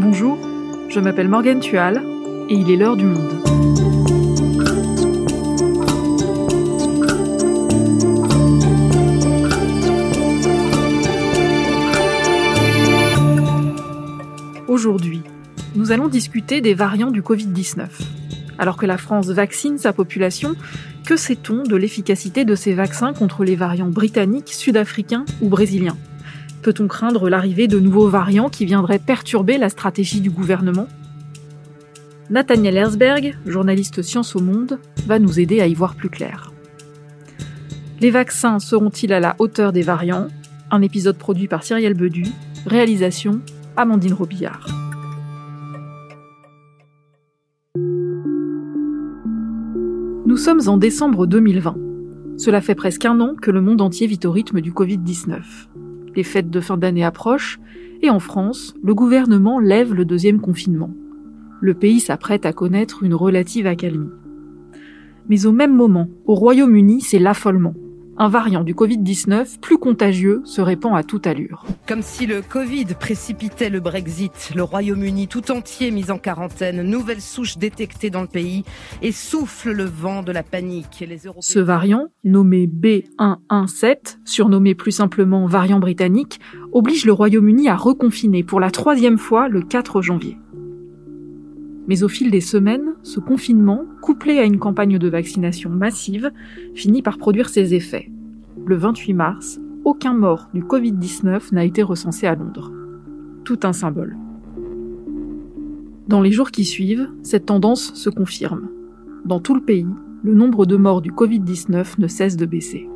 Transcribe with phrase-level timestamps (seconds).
[0.00, 0.38] Bonjour,
[0.88, 2.00] je m'appelle Morgane Tual
[2.48, 3.34] et il est l'heure du monde.
[14.68, 15.22] Aujourd'hui,
[15.74, 17.88] nous allons discuter des variants du Covid-19.
[18.56, 20.54] Alors que la France vaccine sa population,
[21.06, 25.96] que sait-on de l'efficacité de ces vaccins contre les variants britanniques, sud-africains ou brésiliens?
[26.62, 30.88] Peut-on craindre l'arrivée de nouveaux variants qui viendraient perturber la stratégie du gouvernement?
[32.30, 36.52] Nathaniel Herzberg, journaliste Science au Monde, va nous aider à y voir plus clair.
[38.00, 40.28] Les vaccins seront-ils à la hauteur des variants?
[40.70, 42.26] Un épisode produit par Cyrielle Bedu,
[42.66, 43.40] réalisation
[43.76, 44.68] Amandine Robillard.
[50.26, 51.76] Nous sommes en décembre 2020.
[52.36, 55.40] Cela fait presque un an que le monde entier vit au rythme du Covid-19.
[56.16, 57.58] Les fêtes de fin d'année approchent
[58.02, 60.90] et en France, le gouvernement lève le deuxième confinement.
[61.60, 64.10] Le pays s'apprête à connaître une relative accalmie.
[65.28, 67.74] Mais au même moment, au Royaume-Uni, c'est l'affolement
[68.18, 71.64] un variant du Covid-19 plus contagieux se répand à toute allure.
[71.86, 77.20] Comme si le Covid précipitait le Brexit, le Royaume-Uni tout entier mis en quarantaine, nouvelle
[77.20, 78.64] souche détectée dans le pays
[79.02, 81.04] et souffle le vent de la panique.
[81.08, 86.40] Les Ce variant, nommé B117, surnommé plus simplement variant britannique,
[86.72, 90.36] oblige le Royaume-Uni à reconfiner pour la troisième fois le 4 janvier.
[91.88, 96.30] Mais au fil des semaines, ce confinement, couplé à une campagne de vaccination massive,
[96.74, 98.12] finit par produire ses effets.
[98.66, 102.70] Le 28 mars, aucun mort du Covid-19 n'a été recensé à Londres.
[103.44, 104.18] Tout un symbole.
[106.08, 108.68] Dans les jours qui suivent, cette tendance se confirme.
[109.24, 109.86] Dans tout le pays,
[110.22, 112.86] le nombre de morts du Covid-19 ne cesse de baisser.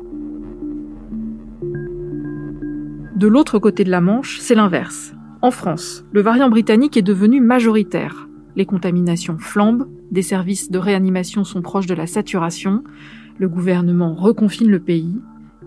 [3.15, 5.15] De l'autre côté de la Manche, c'est l'inverse.
[5.41, 11.43] En France, le variant britannique est devenu majoritaire, les contaminations flambent, des services de réanimation
[11.43, 12.83] sont proches de la saturation,
[13.39, 15.19] le gouvernement reconfine le pays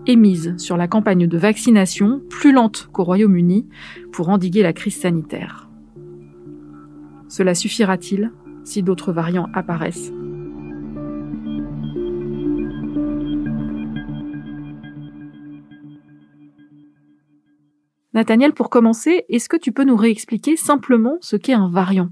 [0.05, 3.67] et mise sur la campagne de vaccination plus lente qu'au Royaume-Uni
[4.11, 5.69] pour endiguer la crise sanitaire.
[7.27, 8.31] Cela suffira-t-il
[8.63, 10.13] si d'autres variants apparaissent?
[18.13, 22.09] Nathaniel, pour commencer, est-ce que tu peux nous réexpliquer simplement ce qu'est un variant?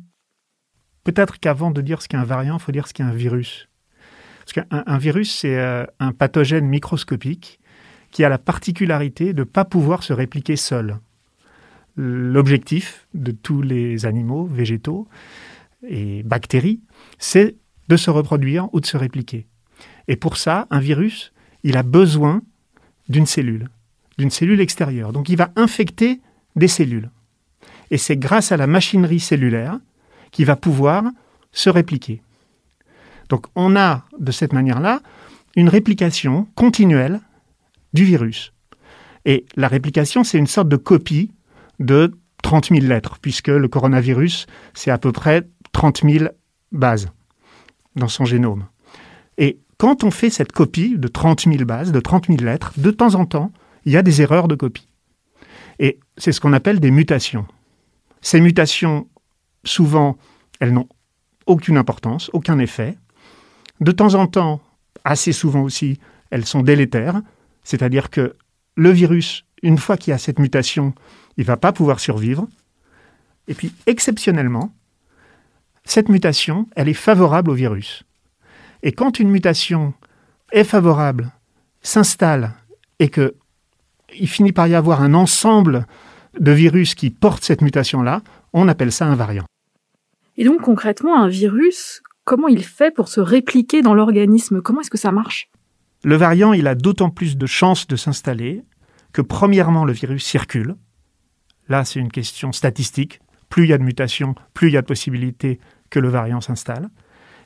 [1.05, 3.69] Peut-être qu'avant de dire ce qu'est un variant, il faut dire ce qu'est un virus.
[4.39, 7.59] Parce qu'un virus, c'est euh, un pathogène microscopique
[8.11, 10.97] qui a la particularité de ne pas pouvoir se répliquer seul.
[11.95, 15.07] L'objectif de tous les animaux, végétaux
[15.87, 16.81] et bactéries,
[17.19, 17.55] c'est
[17.87, 19.45] de se reproduire ou de se répliquer.
[20.07, 21.33] Et pour ça, un virus,
[21.63, 22.41] il a besoin
[23.09, 23.69] d'une cellule,
[24.17, 25.13] d'une cellule extérieure.
[25.13, 26.19] Donc il va infecter
[26.55, 27.11] des cellules.
[27.91, 29.79] Et c'est grâce à la machinerie cellulaire
[30.35, 31.05] qui va pouvoir
[31.53, 32.21] se répliquer.
[33.29, 34.99] Donc on a de cette manière-là
[35.55, 37.21] une réplication continuelle
[37.93, 38.51] du virus.
[39.23, 41.31] Et la réplication, c'est une sorte de copie
[41.79, 46.25] de 30 000 lettres, puisque le coronavirus, c'est à peu près 30 000
[46.73, 47.07] bases
[47.95, 48.65] dans son génome.
[49.37, 52.91] Et quand on fait cette copie de 30 000 bases, de 30 000 lettres, de
[52.91, 53.53] temps en temps,
[53.85, 54.89] il y a des erreurs de copie.
[55.79, 57.47] Et c'est ce qu'on appelle des mutations.
[58.19, 59.07] Ces mutations
[59.65, 60.17] souvent,
[60.59, 60.87] elles n'ont
[61.45, 62.97] aucune importance, aucun effet.
[63.81, 64.61] De temps en temps,
[65.03, 65.99] assez souvent aussi,
[66.31, 67.21] elles sont délétères,
[67.63, 68.35] c'est-à-dire que
[68.75, 70.93] le virus, une fois qu'il y a cette mutation,
[71.37, 72.47] il ne va pas pouvoir survivre.
[73.47, 74.73] Et puis, exceptionnellement,
[75.83, 78.03] cette mutation, elle est favorable au virus.
[78.83, 79.93] Et quand une mutation
[80.51, 81.31] est favorable,
[81.81, 82.53] s'installe
[82.99, 83.35] et que
[84.17, 85.85] il finit par y avoir un ensemble
[86.39, 88.21] de virus qui portent cette mutation-là,
[88.53, 89.45] on appelle ça un variant.
[90.37, 94.61] Et donc concrètement, un virus, comment il fait pour se répliquer dans l'organisme?
[94.61, 95.49] Comment est-ce que ça marche?
[96.03, 98.63] Le variant, il a d'autant plus de chances de s'installer
[99.13, 100.75] que premièrement, le virus circule.
[101.69, 103.21] Là, c'est une question statistique.
[103.49, 105.59] Plus il y a de mutations, plus il y a de possibilités
[105.89, 106.89] que le variant s'installe.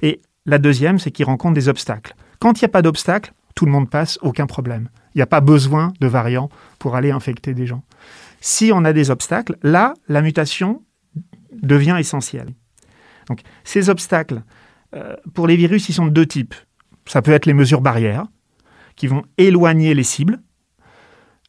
[0.01, 2.15] Et la deuxième, c'est qu'il rencontre des obstacles.
[2.39, 4.89] Quand il n'y a pas d'obstacles, tout le monde passe, aucun problème.
[5.13, 6.50] Il n'y a pas besoin de variant
[6.80, 7.83] pour aller infecter des gens.
[8.41, 10.81] Si on a des obstacles, là, la mutation
[11.51, 12.50] devient essentielle.
[13.29, 14.41] Donc, ces obstacles,
[14.95, 16.55] euh, pour les virus, ils sont de deux types.
[17.05, 18.25] Ça peut être les mesures barrières,
[18.95, 20.39] qui vont éloigner les cibles.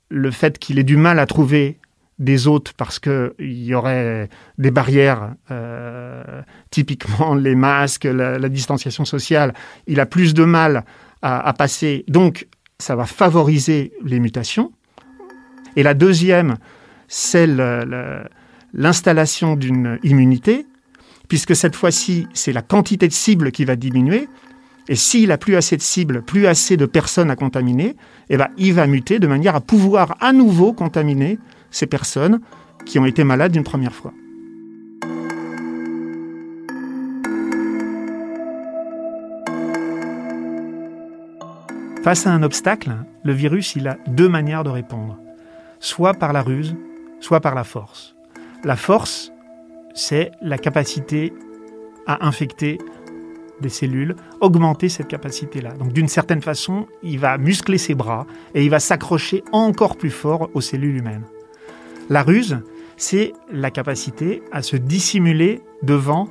[0.08, 1.80] Le fait qu'il ait du mal à trouver
[2.20, 4.28] des hôtes parce qu'il y aurait
[4.58, 9.54] des barrières, euh, typiquement les masques, la, distanciation sociale,
[9.86, 10.84] il a plus de mal
[11.22, 12.04] à, passer.
[12.08, 12.46] Donc,
[12.78, 14.72] ça va favoriser les mutations.
[15.76, 16.56] Et la deuxième,
[17.08, 17.46] c'est
[18.72, 20.66] l'installation d'une immunité,
[21.30, 24.28] puisque cette fois-ci, c'est la quantité de cibles qui va diminuer.
[24.88, 27.94] Et s'il a plus assez de cibles, plus assez de personnes à contaminer,
[28.30, 31.38] eh ben, il va muter de manière à pouvoir à nouveau contaminer
[31.70, 32.40] ces personnes
[32.84, 34.12] qui ont été malades une première fois.
[42.02, 42.90] Face à un obstacle,
[43.22, 45.16] le virus il a deux manières de répondre,
[45.78, 46.74] soit par la ruse,
[47.20, 48.16] soit par la force.
[48.64, 49.30] La force,
[49.94, 51.32] c'est la capacité
[52.06, 52.78] à infecter
[53.60, 55.74] des cellules, augmenter cette capacité-là.
[55.74, 60.10] Donc d'une certaine façon, il va muscler ses bras et il va s'accrocher encore plus
[60.10, 61.24] fort aux cellules humaines.
[62.08, 62.58] La ruse,
[62.96, 66.28] c'est la capacité à se dissimuler devant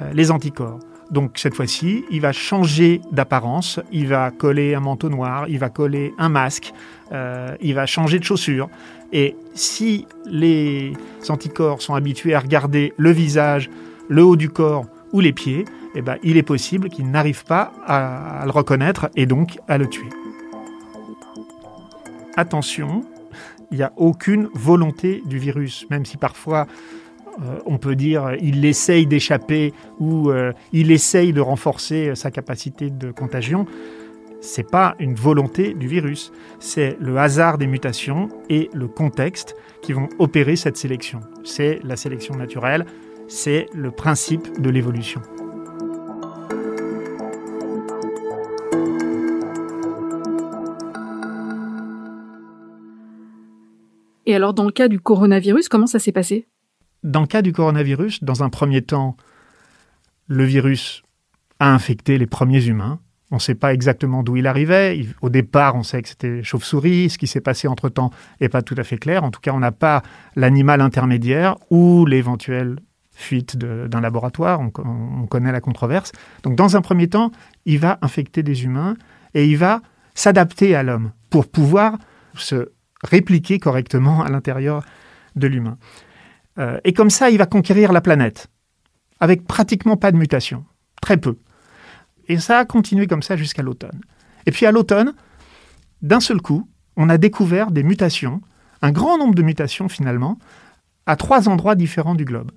[0.00, 0.80] euh, les anticorps.
[1.10, 5.68] Donc cette fois-ci, il va changer d'apparence, il va coller un manteau noir, il va
[5.68, 6.72] coller un masque,
[7.12, 8.68] euh, il va changer de chaussures.
[9.12, 10.92] Et si les
[11.28, 13.70] anticorps sont habitués à regarder le visage,
[14.08, 15.64] le haut du corps ou les pieds,
[15.94, 19.88] eh ben, il est possible qu'ils n'arrivent pas à, le reconnaître et donc à le
[19.88, 20.08] tuer.
[22.36, 23.02] Attention,
[23.70, 26.66] il n'y a aucune volonté du virus, même si parfois
[27.42, 32.90] euh, on peut dire il essaye d'échapper ou euh, il essaye de renforcer sa capacité
[32.90, 33.66] de contagion.
[34.40, 36.30] C'est pas une volonté du virus,
[36.60, 41.20] c'est le hasard des mutations et le contexte qui vont opérer cette sélection.
[41.42, 42.86] C'est la sélection naturelle,
[43.28, 45.20] c'est le principe de l'évolution.
[54.26, 56.46] Et alors, dans le cas du coronavirus, comment ça s'est passé?
[57.06, 59.16] Dans le cas du coronavirus, dans un premier temps,
[60.26, 61.02] le virus
[61.60, 62.98] a infecté les premiers humains.
[63.30, 65.06] On ne sait pas exactement d'où il arrivait.
[65.22, 67.10] Au départ, on sait que c'était chauve-souris.
[67.10, 68.10] Ce qui s'est passé entre-temps
[68.40, 69.24] n'est pas tout à fait clair.
[69.24, 70.02] En tout cas, on n'a pas
[70.34, 72.76] l'animal intermédiaire ou l'éventuelle
[73.12, 74.60] fuite d'un laboratoire.
[74.60, 76.12] On, on, connaît la controverse.
[76.42, 77.30] Donc, dans un premier temps,
[77.64, 78.96] il va infecter des humains
[79.34, 79.80] et il va
[80.14, 81.98] s'adapter à l'homme pour pouvoir
[82.34, 82.72] se
[83.02, 84.84] répliquer correctement à l'intérieur
[85.36, 85.78] de l'humain.
[86.58, 88.48] Euh, et comme ça, il va conquérir la planète,
[89.20, 90.64] avec pratiquement pas de mutation,
[91.00, 91.36] très peu.
[92.28, 94.00] Et ça a continué comme ça jusqu'à l'automne.
[94.46, 95.14] Et puis à l'automne,
[96.02, 98.40] d'un seul coup, on a découvert des mutations,
[98.82, 100.38] un grand nombre de mutations finalement,
[101.06, 102.50] à trois endroits différents du globe.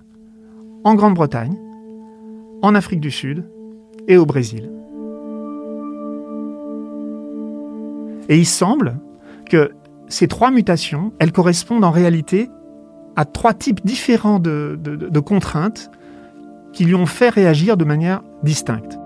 [0.84, 1.56] En Grande-Bretagne,
[2.62, 3.48] en Afrique du Sud
[4.08, 4.70] et au Brésil.
[8.28, 8.98] Et il semble
[9.48, 9.72] que
[10.08, 12.48] ces trois mutations, elles correspondent en réalité
[13.20, 15.90] à trois types différents de, contraintes
[16.72, 18.98] qui lui ont fait réagir de manière distincte.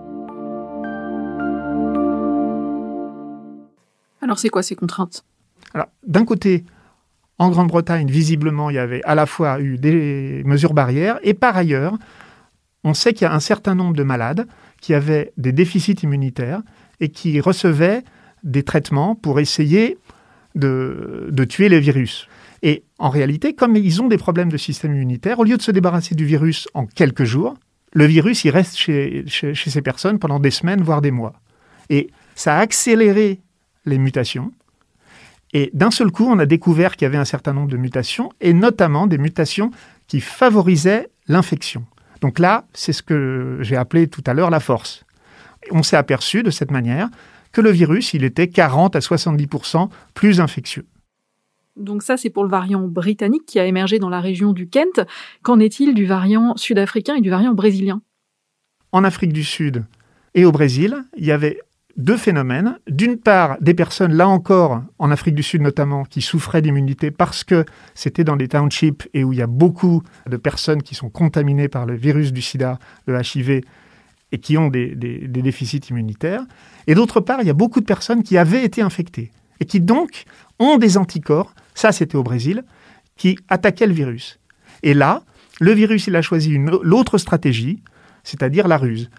[4.22, 5.24] Alors c'est quoi ces contraintes?
[5.74, 6.64] Alors d'un côté,
[7.40, 11.56] en Grande-Bretagne, visiblement, il y avait à la fois eu des mesures barrières et par
[11.56, 11.98] ailleurs,
[12.84, 14.46] on sait qu'il y a un certain nombre de malades
[14.80, 16.62] qui avaient des déficits immunitaires
[17.00, 18.04] et qui recevaient
[18.44, 19.98] des traitements pour essayer
[20.54, 22.28] de, de tuer les virus.
[22.66, 25.70] Et en réalité, comme ils ont des problèmes de système immunitaire, au lieu de se
[25.70, 27.54] débarrasser du virus en quelques jours,
[27.92, 31.34] le virus, il reste chez, ces personnes pendant des semaines, voire des mois.
[31.90, 33.42] Et ça a accéléré
[33.84, 34.50] les mutations.
[35.52, 38.32] Et d'un seul coup, on a découvert qu'il y avait un certain nombre de mutations,
[38.40, 39.70] et notamment des mutations
[40.08, 41.84] qui favorisaient l'infection.
[42.22, 45.04] Donc là, c'est ce que j'ai appelé tout à l'heure la force.
[45.70, 47.10] On s'est aperçu de cette manière
[47.52, 50.86] que le virus, il était 40 à 70% plus infectieux.
[51.76, 55.00] Donc ça, c'est pour le variant britannique qui a émergé dans la région du Kent.
[55.42, 58.00] Qu'en est-il du variant sud-africain et du variant brésilien?
[58.92, 59.84] En Afrique du Sud
[60.34, 61.58] et au Brésil, il y avait
[61.96, 62.78] deux phénomènes.
[62.88, 67.42] D'une part, des personnes, là encore, en Afrique du Sud notamment, qui souffraient d'immunité parce
[67.44, 67.64] que
[67.94, 71.68] c'était dans des townships et où il y a beaucoup de personnes qui sont contaminées
[71.68, 73.62] par le virus du sida, le HIV,
[74.32, 76.42] et qui ont des, des déficits immunitaires.
[76.86, 79.30] Et d'autre part, il y a beaucoup de personnes qui avaient été infectées
[79.60, 80.24] et qui donc
[80.58, 82.64] ont des anticorps ça, c'était au Brésil,
[83.16, 84.38] qui attaquait le virus.
[84.82, 85.22] Et là,
[85.60, 87.82] le virus, il a choisi l'autre stratégie,
[88.22, 89.10] c'est-à-dire la ruse.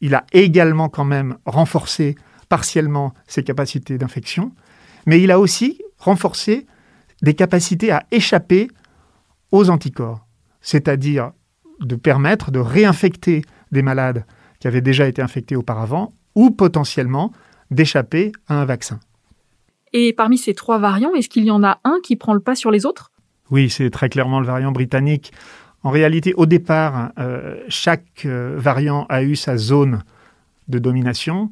[0.00, 2.14] Il a également quand même renforcé
[2.48, 4.52] partiellement ses capacités d'infection,
[5.06, 6.66] mais il a aussi renforcé
[7.22, 8.68] des capacités à échapper
[9.52, 10.26] aux anticorps,
[10.62, 11.32] c'est-à-dire
[11.80, 14.24] de permettre de réinfecter des malades
[14.58, 17.32] qui avaient déjà été infectés auparavant ou potentiellement
[17.70, 19.00] d'échapper à un vaccin.
[19.92, 22.54] Et parmi ces trois variants, est-ce qu'il y en a un qui prend le pas
[22.54, 23.10] sur les autres?
[23.50, 25.32] Oui, c'est très clairement le variant britannique.
[25.82, 30.02] En réalité, au départ, euh, chaque euh, variant a eu sa zone
[30.68, 31.50] de domination.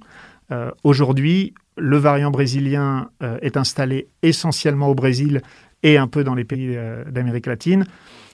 [0.53, 3.09] Euh, aujourd'hui, le variant brésilien
[3.41, 5.43] est installé essentiellement au Brésil
[5.85, 6.77] et un peu dans les pays
[7.07, 7.87] d'Amérique latine.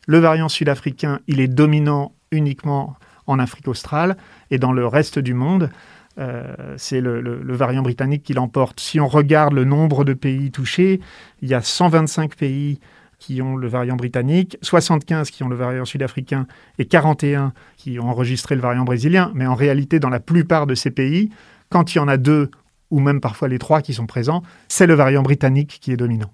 [0.07, 2.97] Le variant sud-africain, il est dominant uniquement
[3.27, 4.17] en Afrique australe
[4.51, 5.69] et dans le reste du monde.
[6.18, 8.80] Euh, c'est le, variant britannique qui l'emporte.
[8.80, 11.00] Si on regarde le nombre de pays touchés,
[11.42, 12.78] il y a 125 pays
[13.18, 16.47] qui ont le variant britannique, 75 qui ont le variant sud-africain
[16.78, 19.33] et 41 qui ont enregistré le variant brésilien.
[19.35, 21.30] Mais en réalité, dans la plupart de ces pays,
[21.71, 22.50] quand il y en a deux
[22.90, 26.30] ou même parfois les trois qui sont présents, c'est le variant britannique qui est dominant.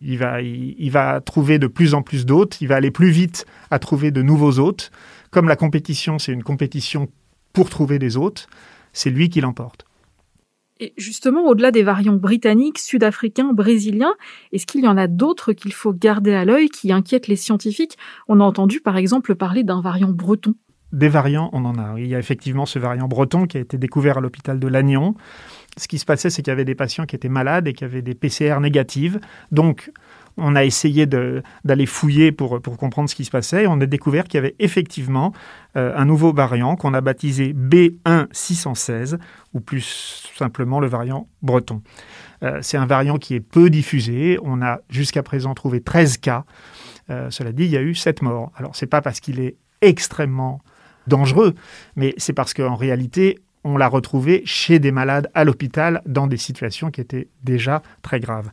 [0.00, 3.46] Il va, il va trouver de plus en plus d'hôtes, il va aller plus vite
[3.70, 4.90] à trouver de nouveaux hôtes.
[5.30, 7.08] Comme la compétition, c'est une compétition
[7.52, 8.48] pour trouver des hôtes,
[8.98, 9.84] c'est lui qui l'emporte.
[10.80, 14.14] Et justement, au-delà des variants britanniques, sud-africains, brésiliens,
[14.52, 17.98] est-ce qu'il y en a d'autres qu'il faut garder à l'œil qui inquiètent les scientifiques?
[18.28, 20.54] On a entendu par exemple parler d'un variant breton.
[20.92, 21.98] Des variants, on en a.
[21.98, 25.14] Il y a effectivement ce variant breton qui a été découvert à l'hôpital de Lannion.
[25.76, 27.84] Ce qui se passait, c'est qu'il y avait des patients qui étaient malades et qui
[27.84, 29.20] avaient des PCR négatives.
[29.52, 29.92] Donc,
[30.38, 34.24] on a essayé d'aller fouiller pour, comprendre ce qui se passait et on a découvert
[34.24, 35.32] qu'il y avait effectivement
[35.76, 39.18] euh, un nouveau variant qu'on a baptisé B1616
[39.54, 41.82] ou plus simplement le variant breton.
[42.42, 44.38] Euh, c'est un variant qui est peu diffusé.
[44.42, 46.44] On a jusqu'à présent trouvé 13 cas.
[47.10, 48.52] Euh, cela dit, il y a eu 7 morts.
[48.56, 50.60] Alors, ce n'est pas parce qu'il est extrêmement
[51.06, 51.54] dangereux,
[51.96, 56.36] mais c'est parce qu'en réalité, on l'a retrouvé chez des malades à l'hôpital dans des
[56.36, 58.50] situations qui étaient déjà très graves.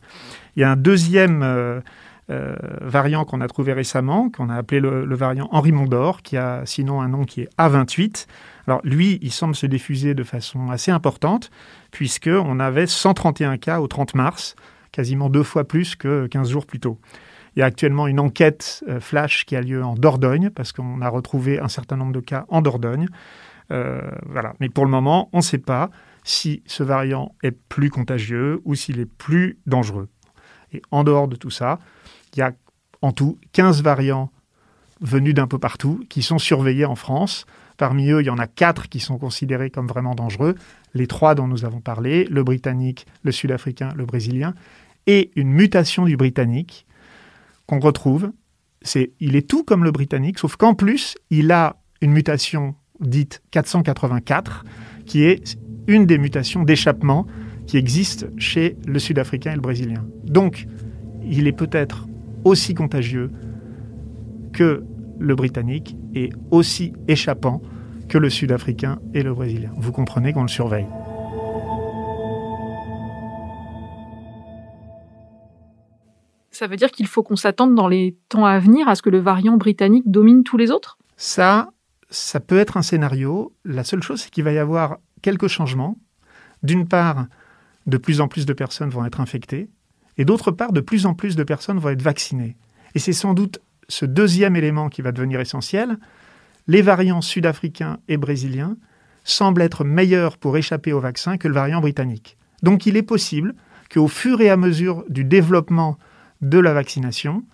[0.56, 1.80] Il y a un deuxième euh,
[2.28, 6.62] euh, variant qu'on a trouvé récemment, qu'on a appelé le, variant Henri Mondor, qui a
[6.66, 8.26] sinon un nom qui est A28.
[8.66, 11.50] Alors lui, il semble se diffuser de façon assez importante,
[11.92, 14.56] puisqu'on avait 131 cas au 30 mars,
[14.92, 16.98] quasiment deux fois plus que 15 jours plus tôt.
[17.54, 21.00] Il y a actuellement une enquête euh, flash qui a lieu en Dordogne, parce qu'on
[21.00, 23.08] a retrouvé un certain nombre de cas en Dordogne.
[23.68, 24.54] Voilà.
[24.60, 25.90] Mais pour le moment, on ne sait pas
[26.24, 30.08] si ce variant est plus contagieux ou s'il est plus dangereux.
[30.72, 31.78] Et en dehors de tout ça,
[32.34, 32.52] il y a
[33.02, 34.32] en tout 15 variants
[35.00, 37.46] venus d'un peu partout qui sont surveillés en France.
[37.76, 40.54] Parmi eux, il y en a quatre qui sont considérés comme vraiment dangereux.
[40.94, 44.54] Les trois dont nous avons parlé, le britannique, le sud-africain, le brésilien,
[45.06, 46.86] et une mutation du britannique
[47.66, 48.32] qu'on retrouve.
[48.82, 53.42] C'est, il est tout comme le britannique, sauf qu'en plus, il a une mutation dite
[53.50, 54.64] 484,
[55.04, 57.26] qui est une des mutations d'échappement
[57.66, 60.04] qui existe chez le Sud-Africain et le Brésilien.
[60.24, 60.66] Donc,
[61.24, 62.06] il est peut-être
[62.44, 63.30] aussi contagieux
[64.52, 64.84] que
[65.18, 67.60] le Britannique et aussi échappant
[68.08, 69.72] que le Sud-Africain et le Brésilien.
[69.76, 70.86] Vous comprenez qu'on le surveille.
[76.50, 79.10] Ça veut dire qu'il faut qu'on s'attende dans les temps à venir à ce que
[79.10, 80.96] le variant britannique domine tous les autres?
[81.16, 81.68] Ça,
[82.10, 83.54] ça peut être un scénario.
[83.64, 85.98] La seule chose, c'est qu'il va y avoir quelques changements.
[86.62, 87.26] D'une part,
[87.86, 89.68] de plus en plus de personnes vont être infectées,
[90.18, 92.56] et d'autre part, de plus en plus de personnes vont être vaccinées.
[92.94, 95.98] Et c'est sans doute ce deuxième élément qui va devenir essentiel.
[96.66, 98.76] Les variants sud-africains et brésiliens
[99.24, 102.36] semblent être meilleurs pour échapper au vaccin que le variant britannique.
[102.62, 103.54] Donc il est possible
[103.92, 105.98] qu'au fur et à mesure du développement
[106.40, 107.44] de la vaccination,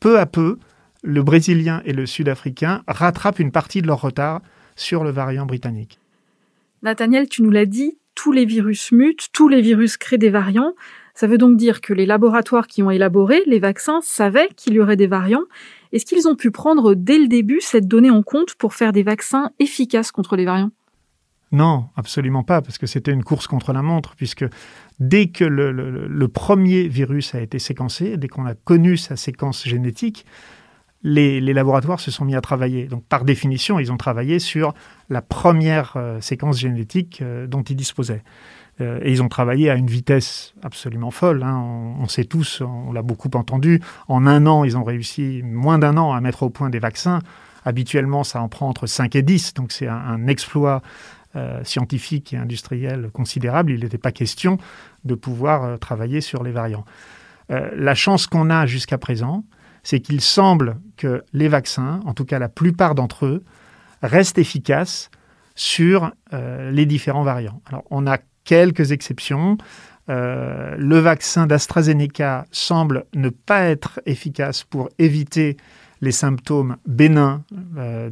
[0.00, 0.58] peu à peu,
[1.04, 4.40] le brésilien et le sud-africain rattrapent une partie de leur retard
[4.74, 6.00] sur le variant britannique.
[6.82, 10.72] Nathaniel, tu nous l'as dit, tous les virus mutent, tous les virus créent des variants.
[11.14, 14.80] Ça veut donc dire que les laboratoires qui ont élaboré les vaccins savaient qu'il y
[14.80, 15.44] aurait des variants.
[15.92, 19.02] Est-ce qu'ils ont pu prendre dès le début cette donnée en compte pour faire des
[19.02, 20.70] vaccins efficaces contre les variants?
[21.52, 24.44] Non, absolument pas, parce que c'était une course contre la montre, puisque
[24.98, 30.26] dès que le, premier virus a été séquencé, dès qu'on a connu sa séquence génétique,
[31.04, 32.86] les, laboratoires se sont mis à travailler.
[32.86, 34.74] Donc, par définition, ils ont travaillé sur
[35.10, 38.24] la première euh, séquence génétique euh, dont ils disposaient.
[38.80, 41.42] Euh, et ils ont travaillé à une vitesse absolument folle.
[41.42, 41.62] Hein.
[42.00, 43.80] On, sait tous, on l'a beaucoup entendu.
[44.08, 47.20] En un an, ils ont réussi, moins d'un an, à mettre au point des vaccins.
[47.66, 49.54] Habituellement, ça en prend entre 5 et 10.
[49.54, 50.82] Donc, c'est un, exploit
[51.64, 53.72] scientifique et industriel considérable.
[53.72, 54.56] Il n'était pas question
[55.04, 56.84] de pouvoir travailler sur les variants.
[57.48, 59.42] la chance qu'on a jusqu'à présent,
[59.84, 63.44] c'est qu'il semble que les vaccins, en tout cas la plupart d'entre eux,
[64.02, 65.10] restent efficaces
[65.54, 67.62] sur euh, les différents variants.
[67.66, 69.56] Alors, on a quelques exceptions.
[70.08, 75.56] Euh, le vaccin d'AstraZeneca semble ne pas être efficace pour éviter
[76.00, 77.42] les symptômes bénins
[77.78, 78.10] euh,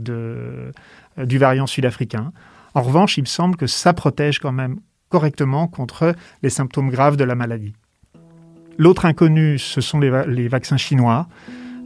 [1.19, 2.33] du variant sud-africain.
[2.75, 4.79] En revanche, il semble que ça protège quand même
[5.11, 7.75] correctement contre les symptômes graves de la maladie.
[8.79, 11.29] L'autre inconnu, ce sont les vaccins chinois.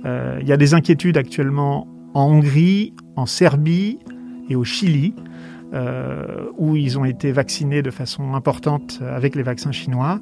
[0.04, 3.98] Euh, il y a des inquiétudes actuellement en Hongrie, en Serbie
[4.48, 5.14] et au Chili,
[5.74, 10.20] euh, où ils ont été vaccinés de façon importante avec les vaccins chinois.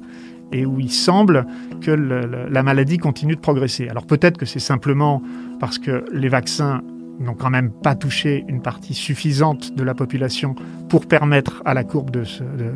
[0.51, 1.47] et où il semble
[1.81, 3.89] que la maladie continue de progresser.
[3.89, 5.23] Alors peut-être que c'est simplement
[5.59, 6.83] parce que les vaccins
[7.19, 10.55] n'ont quand même pas touché une partie suffisante de la population
[10.87, 12.23] pour permettre à la courbe de,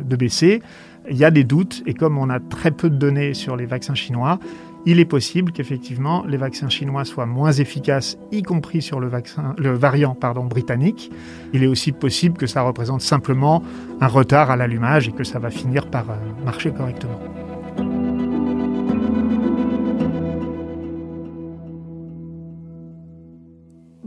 [0.04, 0.62] de, baisser.
[1.08, 3.66] Il y a des doutes et comme on a très peu de données sur les
[3.66, 4.38] vaccins chinois,
[4.86, 9.08] il est possible qu'effectivement les vaccins chinois soient moins efficaces, y compris sur le,
[9.74, 11.10] variant britannique.
[11.52, 13.62] Il est aussi possible que ça représente simplement
[14.00, 17.20] un retard à l'allumage et que ça va finir par euh, marcher correctement.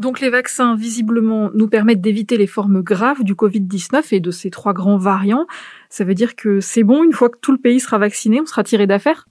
[0.04, 4.50] Donc les vaccins, visiblement, nous permettent d'éviter les formes graves du Covid-19 et de ces
[4.50, 5.48] trois grands variants.
[5.90, 8.46] Ça veut dire que c'est bon, une fois que tout le pays sera vacciné, on
[8.46, 9.28] sera tiré d'affaire?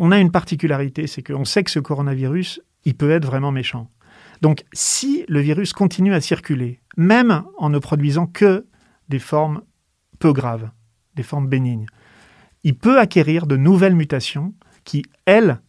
[0.00, 3.90] On a une particularité, c'est qu'on sait que ce coronavirus, il peut être vraiment méchant.
[4.40, 8.66] Donc si le virus continue à circuler, même en ne produisant que
[9.08, 9.62] des formes
[10.18, 10.70] peu graves,
[11.14, 11.86] des formes bénignes,
[12.64, 14.54] il peut acquérir de nouvelles mutations
[14.84, 15.60] qui, elles,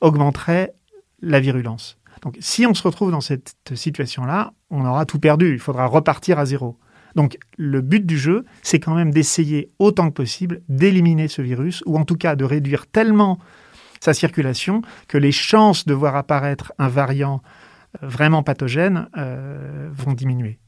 [0.00, 0.74] augmenteraient
[1.20, 1.98] la virulence.
[2.22, 6.38] Donc si on se retrouve dans cette situation-là, on aura tout perdu, il faudra repartir
[6.38, 6.78] à zéro.
[7.18, 11.82] Donc le but du jeu, c'est quand même d'essayer autant que possible d'éliminer ce virus,
[11.84, 13.40] ou en tout cas de réduire tellement
[13.98, 17.42] sa circulation que les chances de voir apparaître un variant
[18.04, 20.60] euh, vraiment pathogène euh, vont diminuer.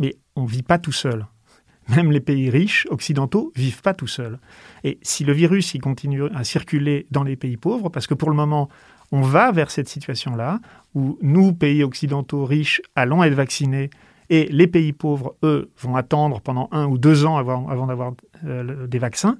[0.00, 1.24] Mais on ne vit pas tout seul.
[1.88, 4.40] Même les pays riches, occidentaux, vivent pas tout seuls.
[4.82, 8.34] Et si le virus continue à circuler dans les pays pauvres, parce que pour le
[8.34, 8.68] moment,
[9.12, 10.58] on va vers cette situation-là,
[10.96, 13.90] où nous, pays occidentaux riches, allons être vaccinés,
[14.30, 18.12] et les pays pauvres, eux, vont attendre pendant un ou deux ans avant, d'avoir
[18.44, 19.38] euh, des vaccins.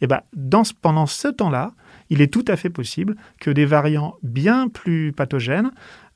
[0.00, 1.72] Et eh ben, dans, pendant ce temps-là,
[2.08, 5.72] il est tout à fait possible que des variants bien plus pathogènes,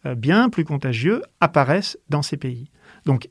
[0.07, 2.71] euh, bien plus contagieux, apparaissent dans ces pays.
[3.07, 3.29] Donc,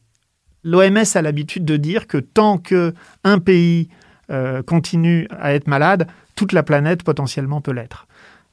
[0.63, 3.87] l'OMS a l'habitude de dire que tant qu'un pays
[4.29, 8.07] euh, continue à être malade, toute la planète potentiellement peut l'être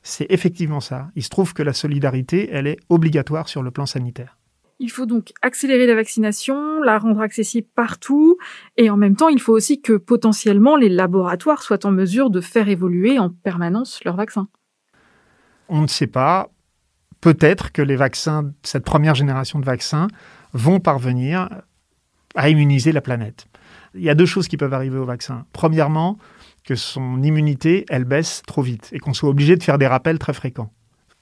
[0.09, 1.11] c'est effectivement ça.
[1.16, 4.37] Il se trouve que la solidarité, elle est obligatoire sur le plan sanitaire.
[4.80, 8.38] Il faut donc accélérer la vaccination, la rendre accessible partout,
[8.76, 12.41] et en même temps, il faut aussi que potentiellement les laboratoires soient en mesure de
[12.41, 14.49] faire évoluer en permanence leurs vaccins.
[15.69, 16.49] On ne sait pas.
[17.21, 20.06] Peut-être que les vaccins, cette première génération de vaccins,
[20.52, 21.49] vont parvenir
[22.36, 23.47] à immuniser la planète.
[23.95, 25.45] Il y a deux choses qui peuvent arriver au vaccin.
[25.52, 26.19] Premièrement,
[26.64, 30.19] que son immunité, elle baisse trop vite et qu'on soit obligé de faire des rappels
[30.19, 30.71] très fréquents.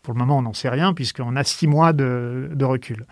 [0.02, 3.06] Pour le moment, on n'en sait rien puisqu'on a six mois de, recul.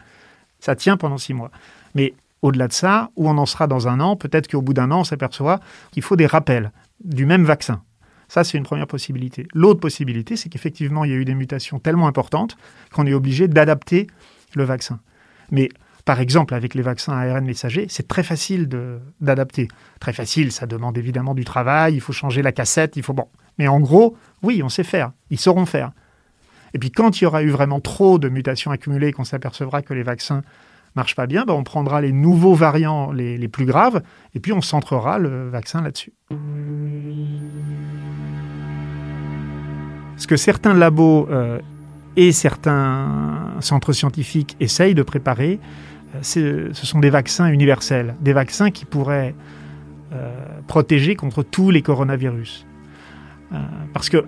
[0.65, 1.51] Ça tient pendant six mois.
[1.95, 4.91] Mais au-delà de ça, où on en sera dans un an, peut-être qu'au bout d'un
[4.93, 6.73] an, on s'aperçoit qu'il faut des rappels
[7.05, 7.83] du même vaccin.
[8.29, 9.47] Ça, c'est une première possibilité.
[9.53, 12.57] L'autre possibilité, c'est qu'effectivement, il y a eu des mutations tellement importantes
[12.95, 14.07] qu'on est obligé d'adapter
[14.55, 15.01] le vaccin.
[15.51, 15.69] Mais
[16.07, 18.67] par exemple, avec les vaccins ARN messagers, c'est très facile
[19.21, 19.69] d'adapter.
[20.01, 23.13] Très facile, ça demande évidemment du travail, il faut changer la cassette, il faut...
[23.13, 23.29] Bon.
[23.59, 25.93] Mais en gros, oui, on sait faire, ils sauront faire.
[26.75, 29.83] Et puis quand il y aura eu vraiment trop de mutations accumulées et qu'on s'apercevra
[29.83, 30.43] que les vaccins
[30.97, 34.03] marchent pas bien, ben on prendra les nouveaux variants les, plus graves
[34.35, 36.13] et puis on centrera le vaccin là-dessus.
[40.17, 41.59] Ce que certains labos euh,
[42.17, 45.59] et certains centres scientifiques essayent de préparer,
[46.23, 49.35] ce sont des vaccins universels, des vaccins qui pourraient
[50.15, 50.31] euh,
[50.69, 52.67] protéger contre tous les coronavirus.
[53.53, 53.57] Euh,
[53.93, 54.25] parce que,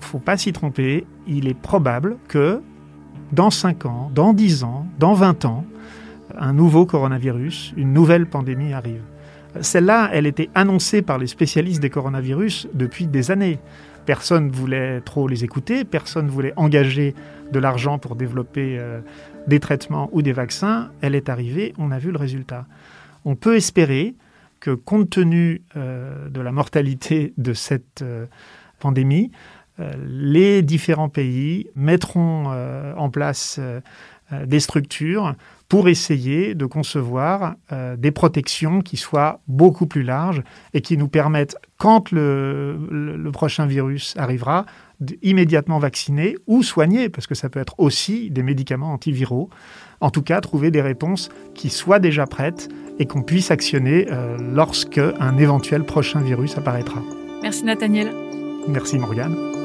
[0.00, 2.60] faut pas s'y tromper, il est probable que
[3.32, 5.64] dans 5 ans, dans 10 ans, dans 20 ans,
[6.38, 9.02] un nouveau coronavirus, une nouvelle pandémie arrive.
[9.60, 13.58] Celle-là, elle était annoncée par les spécialistes des coronavirus depuis des années.
[14.04, 17.14] Personne ne voulait trop les écouter, personne ne voulait engager
[17.52, 19.00] de l'argent pour développer euh,
[19.46, 22.66] des traitements ou des vaccins, elle est arrivée, on a vu le résultat.
[23.24, 24.14] On peut espérer
[24.60, 28.26] que compte tenu euh, de la mortalité de cette euh,
[28.78, 29.30] pandémie,
[29.78, 32.46] les différents pays mettront
[32.96, 33.60] en place
[34.44, 35.34] des structures
[35.68, 37.56] pour essayer de concevoir
[37.98, 40.42] des protections qui soient beaucoup plus larges
[40.74, 44.64] et qui nous permettent, quand le prochain virus arrivera,
[45.22, 49.50] immédiatement vacciner ou soigner, parce que ça peut être aussi des médicaments antiviraux.
[50.00, 54.36] En tout cas, trouver des réponses qui soient déjà prêtes et qu'on puisse actionner euh,
[54.54, 57.02] lorsque un éventuel prochain virus apparaîtra.
[57.42, 58.12] Merci Nathaniel.
[58.68, 59.55] Merci Morgane.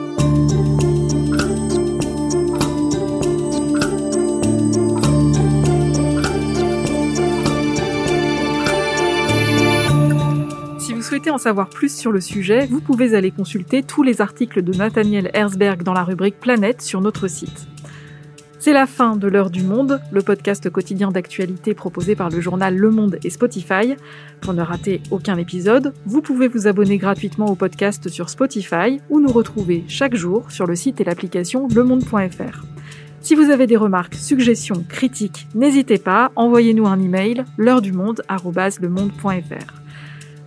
[11.22, 14.74] Souhaitez en savoir plus sur le sujet, vous pouvez aller consulter tous les articles de
[14.74, 17.68] Nathaniel Herzberg dans la rubrique Planète sur notre site.
[18.58, 22.76] C'est la fin de l'heure du monde, le podcast quotidien d'actualité proposé par le journal
[22.76, 23.96] Le Monde et Spotify.
[24.42, 29.20] Pour ne rater aucun épisode, vous pouvez vous abonner gratuitement au podcast sur Spotify ou
[29.20, 32.66] nous retrouver chaque jour sur le site et l'application lemonde.fr.
[33.20, 38.24] Si vous avez des remarques, suggestions, critiques, n'hésitez pas, envoyez-nous un email l'heure du monde